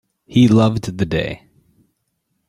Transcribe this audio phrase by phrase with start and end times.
[0.25, 1.43] He loved the day.